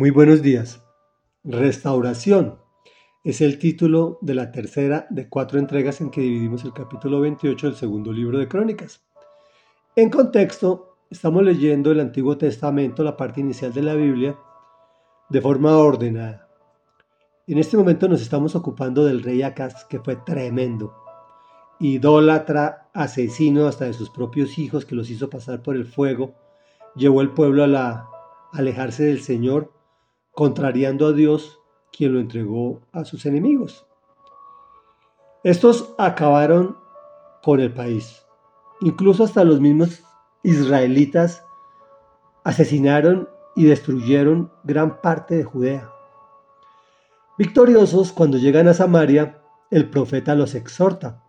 Muy 0.00 0.08
buenos 0.08 0.40
días. 0.40 0.82
Restauración 1.44 2.58
es 3.22 3.42
el 3.42 3.58
título 3.58 4.16
de 4.22 4.32
la 4.32 4.50
tercera 4.50 5.06
de 5.10 5.28
cuatro 5.28 5.58
entregas 5.58 6.00
en 6.00 6.10
que 6.10 6.22
dividimos 6.22 6.64
el 6.64 6.72
capítulo 6.72 7.20
28 7.20 7.66
del 7.66 7.76
segundo 7.76 8.10
libro 8.10 8.38
de 8.38 8.48
Crónicas. 8.48 9.02
En 9.96 10.08
contexto, 10.08 10.96
estamos 11.10 11.42
leyendo 11.42 11.92
el 11.92 12.00
Antiguo 12.00 12.38
Testamento, 12.38 13.04
la 13.04 13.18
parte 13.18 13.42
inicial 13.42 13.74
de 13.74 13.82
la 13.82 13.92
Biblia, 13.92 14.38
de 15.28 15.40
forma 15.42 15.76
ordenada. 15.76 16.48
En 17.46 17.58
este 17.58 17.76
momento 17.76 18.08
nos 18.08 18.22
estamos 18.22 18.56
ocupando 18.56 19.04
del 19.04 19.22
rey 19.22 19.42
Acaz, 19.42 19.84
que 19.84 20.00
fue 20.00 20.16
tremendo, 20.16 20.94
idólatra, 21.78 22.88
asesino 22.94 23.66
hasta 23.66 23.84
de 23.84 23.92
sus 23.92 24.08
propios 24.08 24.56
hijos, 24.58 24.86
que 24.86 24.94
los 24.94 25.10
hizo 25.10 25.28
pasar 25.28 25.62
por 25.62 25.76
el 25.76 25.84
fuego, 25.84 26.32
llevó 26.96 27.20
el 27.20 27.32
pueblo 27.32 27.64
a 27.64 27.66
la, 27.66 28.08
alejarse 28.54 29.04
del 29.04 29.20
Señor, 29.20 29.74
contrariando 30.40 31.06
a 31.06 31.12
Dios, 31.12 31.60
quien 31.92 32.14
lo 32.14 32.18
entregó 32.18 32.80
a 32.92 33.04
sus 33.04 33.26
enemigos. 33.26 33.84
Estos 35.44 35.94
acabaron 35.98 36.78
con 37.42 37.60
el 37.60 37.74
país. 37.74 38.22
Incluso 38.80 39.24
hasta 39.24 39.44
los 39.44 39.60
mismos 39.60 40.02
israelitas 40.42 41.44
asesinaron 42.42 43.28
y 43.54 43.64
destruyeron 43.66 44.50
gran 44.64 45.02
parte 45.02 45.36
de 45.36 45.44
Judea. 45.44 45.92
Victoriosos, 47.36 48.10
cuando 48.10 48.38
llegan 48.38 48.66
a 48.66 48.72
Samaria, 48.72 49.42
el 49.70 49.90
profeta 49.90 50.34
los 50.34 50.54
exhorta. 50.54 51.22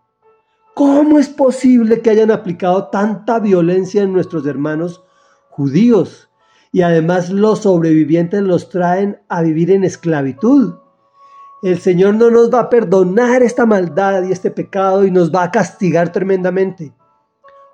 ¿Cómo 0.72 1.18
es 1.18 1.28
posible 1.28 2.00
que 2.00 2.08
hayan 2.08 2.30
aplicado 2.30 2.88
tanta 2.88 3.40
violencia 3.40 4.04
en 4.04 4.14
nuestros 4.14 4.46
hermanos 4.46 5.04
judíos 5.50 6.30
y 6.72 6.80
además 6.80 7.28
los 7.28 7.60
sobrevivientes 7.60 8.42
los 8.42 8.70
traen 8.70 9.20
a 9.28 9.42
vivir 9.42 9.70
en 9.70 9.84
esclavitud. 9.84 10.74
El 11.62 11.78
Señor 11.78 12.14
no 12.14 12.30
nos 12.30 12.52
va 12.52 12.60
a 12.60 12.70
perdonar 12.70 13.42
esta 13.42 13.66
maldad 13.66 14.24
y 14.24 14.32
este 14.32 14.50
pecado 14.50 15.04
y 15.04 15.10
nos 15.10 15.32
va 15.32 15.44
a 15.44 15.50
castigar 15.50 16.10
tremendamente. 16.10 16.94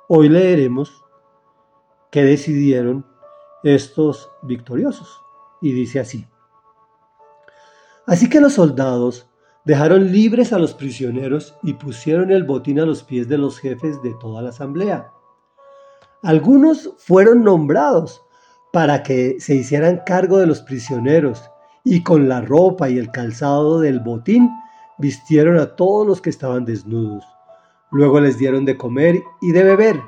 Hoy 0.09 0.29
leeremos 0.29 1.05
qué 2.11 2.25
decidieron 2.25 3.07
estos 3.63 4.31
victoriosos. 4.43 5.21
Y 5.61 5.73
dice 5.73 6.01
así. 6.01 6.27
Así 8.07 8.29
que 8.29 8.41
los 8.41 8.55
soldados 8.55 9.29
dejaron 9.65 10.13
libres 10.13 10.53
a 10.53 10.59
los 10.59 10.75
prisioneros 10.75 11.57
y 11.63 11.75
pusieron 11.75 12.31
el 12.31 12.45
botín 12.45 12.81
a 12.81 12.87
los 12.87 13.03
pies 13.03 13.29
de 13.29 13.39
los 13.39 13.59
jefes 13.59 14.03
de 14.03 14.15
toda 14.21 14.43
la 14.43 14.51
asamblea. 14.51 15.11
Algunos 16.23 16.95
fueron 16.99 17.45
nombrados 17.45 18.23
para 18.73 19.03
que 19.03 19.41
se 19.41 19.55
hicieran 19.55 20.03
cargo 20.05 20.39
de 20.39 20.47
los 20.47 20.61
prisioneros 20.61 21.51
y 21.85 22.03
con 22.03 22.29
la 22.29 22.41
ropa 22.41 22.89
y 22.89 22.99
el 22.99 23.11
calzado 23.11 23.81
del 23.81 24.01
botín 24.01 24.51
vistieron 24.99 25.59
a 25.59 25.77
todos 25.77 26.07
los 26.07 26.21
que 26.21 26.31
estaban 26.31 26.65
desnudos. 26.65 27.25
Luego 27.91 28.21
les 28.21 28.37
dieron 28.39 28.65
de 28.65 28.77
comer 28.77 29.23
y 29.41 29.53
de 29.53 29.63
beber 29.63 30.01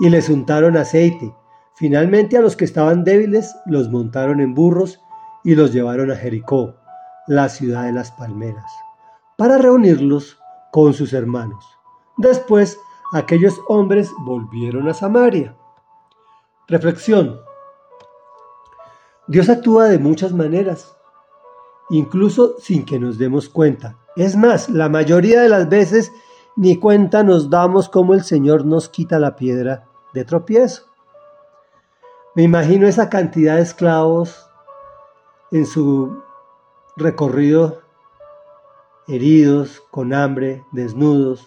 y 0.00 0.08
les 0.08 0.28
untaron 0.28 0.76
aceite. 0.76 1.34
Finalmente 1.74 2.36
a 2.36 2.40
los 2.40 2.56
que 2.56 2.64
estaban 2.64 3.04
débiles 3.04 3.54
los 3.66 3.90
montaron 3.90 4.40
en 4.40 4.54
burros 4.54 5.00
y 5.44 5.54
los 5.54 5.72
llevaron 5.72 6.10
a 6.10 6.16
Jericó, 6.16 6.76
la 7.26 7.48
ciudad 7.48 7.84
de 7.84 7.92
las 7.92 8.12
palmeras, 8.12 8.70
para 9.36 9.58
reunirlos 9.58 10.38
con 10.70 10.94
sus 10.94 11.12
hermanos. 11.12 11.64
Después 12.16 12.78
aquellos 13.12 13.60
hombres 13.68 14.10
volvieron 14.24 14.88
a 14.88 14.94
Samaria. 14.94 15.54
Reflexión. 16.68 17.40
Dios 19.32 19.48
actúa 19.48 19.86
de 19.86 19.98
muchas 19.98 20.34
maneras, 20.34 20.94
incluso 21.88 22.56
sin 22.58 22.84
que 22.84 22.98
nos 22.98 23.16
demos 23.16 23.48
cuenta. 23.48 23.96
Es 24.14 24.36
más, 24.36 24.68
la 24.68 24.90
mayoría 24.90 25.40
de 25.40 25.48
las 25.48 25.70
veces 25.70 26.12
ni 26.54 26.76
cuenta 26.76 27.22
nos 27.22 27.48
damos 27.48 27.88
cómo 27.88 28.12
el 28.12 28.24
Señor 28.24 28.66
nos 28.66 28.90
quita 28.90 29.18
la 29.18 29.34
piedra 29.34 29.86
de 30.12 30.26
tropiezo. 30.26 30.82
Me 32.34 32.42
imagino 32.42 32.86
esa 32.86 33.08
cantidad 33.08 33.56
de 33.56 33.62
esclavos 33.62 34.50
en 35.50 35.64
su 35.64 36.22
recorrido, 36.98 37.80
heridos, 39.08 39.82
con 39.90 40.12
hambre, 40.12 40.62
desnudos, 40.72 41.46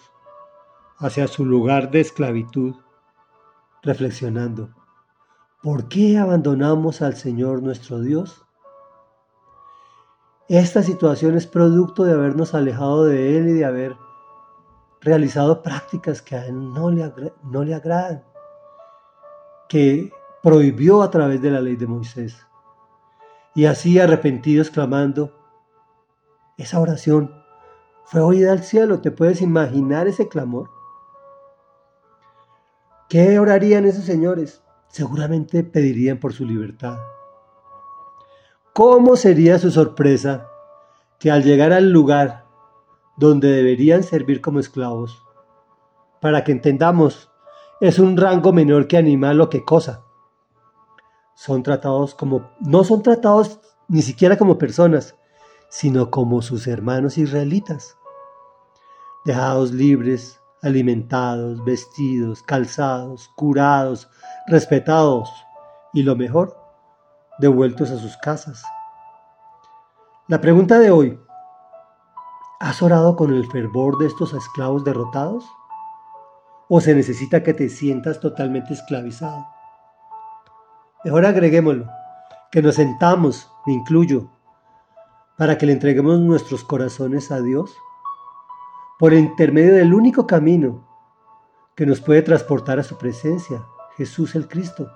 hacia 0.98 1.28
su 1.28 1.46
lugar 1.46 1.92
de 1.92 2.00
esclavitud, 2.00 2.74
reflexionando. 3.84 4.72
¿Por 5.66 5.88
qué 5.88 6.20
abandonamos 6.20 7.02
al 7.02 7.16
Señor 7.16 7.64
nuestro 7.64 8.00
Dios? 8.00 8.46
Esta 10.48 10.84
situación 10.84 11.36
es 11.36 11.48
producto 11.48 12.04
de 12.04 12.14
habernos 12.14 12.54
alejado 12.54 13.06
de 13.06 13.36
Él 13.36 13.50
y 13.50 13.54
de 13.54 13.66
haber 13.66 13.98
realizado 15.02 15.64
prácticas 15.64 16.22
que 16.22 16.36
a 16.36 16.46
Él 16.46 16.72
no 16.72 16.92
le, 16.92 17.12
no 17.46 17.64
le 17.64 17.74
agradan, 17.74 18.24
que 19.68 20.12
prohibió 20.44 21.02
a 21.02 21.10
través 21.10 21.42
de 21.42 21.50
la 21.50 21.62
ley 21.62 21.76
de 21.76 21.88
Moisés. 21.88 22.46
Y 23.56 23.66
así 23.66 24.00
arrepentidos 24.00 24.70
clamando, 24.70 25.34
esa 26.60 26.80
oración 26.80 27.44
fue 28.04 28.22
oída 28.22 28.52
al 28.52 28.62
cielo. 28.62 29.02
¿Te 29.02 29.10
puedes 29.10 29.42
imaginar 29.42 30.08
ese 30.08 30.28
clamor? 30.28 30.70
¿Qué 33.10 33.40
orarían 33.40 33.86
esos 33.86 34.04
señores? 34.04 34.62
Seguramente 34.96 35.66
pedirían 35.66 36.22
por 36.22 36.32
su 36.32 36.46
libertad. 36.46 36.98
¿Cómo 38.72 39.18
sería 39.18 39.60
su 39.60 39.70
sorpresa 39.70 40.48
que 41.20 41.30
al 41.30 41.44
llegar 41.44 41.74
al 41.74 41.92
lugar 41.92 42.46
donde 43.18 43.50
deberían 43.50 44.04
servir 44.04 44.40
como 44.40 44.62
esclavos, 44.62 45.22
para 46.22 46.46
que 46.46 46.54
entendamos, 46.54 47.30
es 47.82 48.00
un 48.00 48.16
rango 48.16 48.54
menor 48.54 48.88
que 48.88 48.96
animal 48.96 49.42
o 49.42 49.50
que 49.50 49.66
cosa. 49.66 50.06
Son 51.36 51.62
tratados 51.62 52.16
como, 52.16 52.50
no 52.62 52.86
son 52.86 53.04
tratados 53.04 53.60
ni 53.90 54.02
siquiera 54.02 54.38
como 54.38 54.58
personas, 54.58 55.18
sino 55.68 56.10
como 56.10 56.42
sus 56.42 56.68
hermanos 56.68 57.18
israelitas, 57.18 57.98
dejados 59.26 59.74
libres, 59.74 60.40
alimentados, 60.66 61.64
vestidos, 61.64 62.42
calzados, 62.44 63.30
curados, 63.36 64.10
respetados 64.48 65.32
y 65.94 66.04
lo 66.04 66.16
mejor, 66.16 66.58
devueltos 67.40 67.92
a 67.92 67.98
sus 67.98 68.18
casas. 68.18 68.64
La 70.28 70.42
pregunta 70.42 70.80
de 70.80 70.92
hoy, 70.92 71.20
¿has 72.60 72.82
orado 72.82 73.16
con 73.16 73.34
el 73.34 73.46
fervor 73.52 73.98
de 74.00 74.08
estos 74.08 74.34
esclavos 74.34 74.84
derrotados? 74.84 75.46
¿O 76.68 76.82
se 76.82 76.96
necesita 76.96 77.44
que 77.44 77.54
te 77.54 77.70
sientas 77.70 78.20
totalmente 78.20 78.74
esclavizado? 78.74 79.46
Mejor 81.04 81.26
agreguémoslo, 81.28 81.88
que 82.52 82.64
nos 82.64 82.76
sentamos, 82.76 83.52
me 83.68 83.74
incluyo, 83.74 84.32
para 85.38 85.58
que 85.58 85.68
le 85.68 85.74
entreguemos 85.74 86.20
nuestros 86.20 86.64
corazones 86.64 87.32
a 87.32 87.42
Dios 87.42 87.72
por 89.00 89.14
intermedio 89.14 89.76
del 89.76 89.94
único 89.94 90.26
camino 90.26 90.88
que 91.76 91.86
nos 91.86 92.00
puede 92.00 92.22
transportar 92.22 92.80
a 92.80 92.84
su 92.84 92.98
presencia, 92.98 93.66
Jesús 93.98 94.36
el 94.36 94.48
Cristo. 94.48 94.90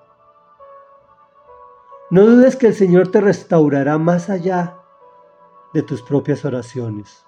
No 2.09 2.25
dudes 2.25 2.55
que 2.55 2.67
el 2.67 2.73
Señor 2.73 3.09
te 3.11 3.21
restaurará 3.21 3.97
más 3.97 4.29
allá 4.29 4.77
de 5.73 5.83
tus 5.83 6.01
propias 6.01 6.45
oraciones. 6.45 7.25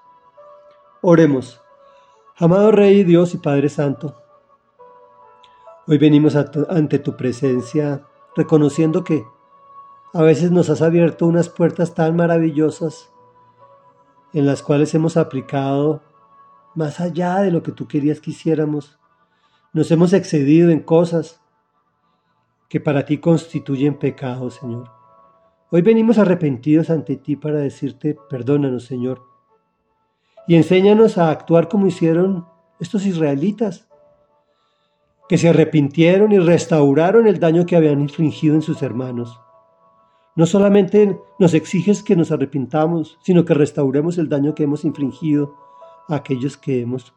Oremos. 1.01 1.61
Amado 2.37 2.71
Rey, 2.71 3.03
Dios 3.03 3.33
y 3.35 3.38
Padre 3.38 3.69
Santo, 3.69 4.15
hoy 5.85 5.97
venimos 5.99 6.35
ante 6.35 6.97
tu 6.97 7.15
presencia 7.15 8.07
reconociendo 8.35 9.03
que 9.03 9.23
a 10.13 10.23
veces 10.23 10.51
nos 10.51 10.69
has 10.69 10.81
abierto 10.81 11.27
unas 11.27 11.49
puertas 11.49 11.93
tan 11.93 12.15
maravillosas 12.15 13.12
en 14.33 14.45
las 14.45 14.63
cuales 14.63 14.95
hemos 14.95 15.17
aplicado 15.17 16.01
más 16.75 17.00
allá 17.00 17.39
de 17.41 17.51
lo 17.51 17.63
que 17.63 17.71
tú 17.71 17.88
querías 17.88 18.21
que 18.21 18.31
hiciéramos. 18.31 19.00
Nos 19.73 19.91
hemos 19.91 20.13
excedido 20.13 20.69
en 20.69 20.81
cosas 20.81 21.41
que 22.69 22.79
para 22.79 23.06
ti 23.06 23.18
constituyen 23.18 24.00
pecado, 24.00 24.50
Señor. 24.50 24.89
Hoy 25.71 25.81
venimos 25.81 26.18
arrepentidos 26.18 26.89
ante 26.89 27.15
ti 27.18 27.35
para 27.35 27.59
decirte, 27.59 28.18
perdónanos, 28.29 28.85
Señor. 28.85 29.21
Y 30.47 30.56
enséñanos 30.56 31.18
a 31.18 31.31
actuar 31.31 31.69
como 31.69 31.88
hicieron 31.88 32.45
estos 32.79 33.06
israelitas, 33.06 33.88
que 35.29 35.38
se 35.38 35.47
arrepintieron 35.47 36.33
y 36.33 36.39
restauraron 36.39 37.25
el 37.25 37.39
daño 37.39 37.65
que 37.65 37.77
habían 37.77 38.01
infligido 38.01 38.56
en 38.56 38.62
sus 38.62 38.81
hermanos. 38.81 39.39
No 40.35 40.45
solamente 40.45 41.17
nos 41.39 41.53
exiges 41.53 42.03
que 42.03 42.17
nos 42.17 42.31
arrepintamos, 42.31 43.17
sino 43.24 43.45
que 43.45 43.53
restauremos 43.53 44.17
el 44.17 44.27
daño 44.27 44.56
que 44.56 44.63
hemos 44.63 44.83
infligido 44.83 45.56
aquellos 46.16 46.58
que 46.58 46.81
hemos, 46.81 47.13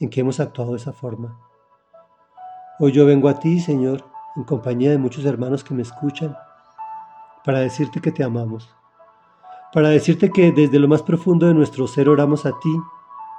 en 0.00 0.10
que 0.10 0.20
hemos 0.20 0.40
actuado 0.40 0.72
de 0.72 0.78
esa 0.78 0.92
forma. 0.92 1.38
Hoy 2.78 2.92
yo 2.92 3.06
vengo 3.06 3.28
a 3.28 3.38
ti, 3.38 3.60
Señor, 3.60 4.04
en 4.36 4.44
compañía 4.44 4.90
de 4.90 4.98
muchos 4.98 5.24
hermanos 5.24 5.64
que 5.64 5.74
me 5.74 5.82
escuchan, 5.82 6.36
para 7.44 7.60
decirte 7.60 8.00
que 8.00 8.12
te 8.12 8.24
amamos, 8.24 8.68
para 9.72 9.88
decirte 9.88 10.30
que 10.30 10.52
desde 10.52 10.78
lo 10.78 10.88
más 10.88 11.02
profundo 11.02 11.46
de 11.46 11.54
nuestro 11.54 11.86
ser 11.86 12.08
oramos 12.08 12.44
a 12.44 12.58
ti 12.58 12.76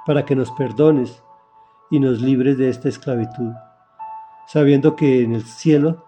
para 0.06 0.24
que 0.24 0.34
nos 0.34 0.50
perdones 0.52 1.22
y 1.90 2.00
nos 2.00 2.20
libres 2.20 2.56
de 2.56 2.70
esta 2.70 2.88
esclavitud, 2.88 3.52
sabiendo 4.46 4.96
que 4.96 5.22
en 5.22 5.34
el 5.34 5.44
cielo 5.44 6.06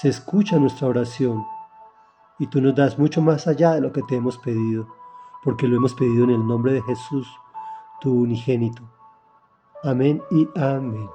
se 0.00 0.08
escucha 0.08 0.58
nuestra 0.58 0.88
oración 0.88 1.44
y 2.38 2.46
tú 2.46 2.60
nos 2.60 2.74
das 2.74 2.98
mucho 2.98 3.20
más 3.20 3.46
allá 3.46 3.74
de 3.74 3.80
lo 3.80 3.92
que 3.92 4.02
te 4.02 4.16
hemos 4.16 4.38
pedido, 4.38 4.88
porque 5.42 5.68
lo 5.68 5.76
hemos 5.76 5.94
pedido 5.94 6.24
en 6.24 6.30
el 6.30 6.46
nombre 6.46 6.72
de 6.72 6.82
Jesús, 6.82 7.28
tu 8.04 8.12
unigénito. 8.20 8.82
Amén 9.82 10.22
y 10.30 10.46
amén. 10.56 11.08